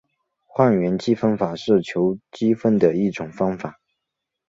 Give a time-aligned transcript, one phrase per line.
[0.47, 3.77] 换元积分法是求积分的一种方法。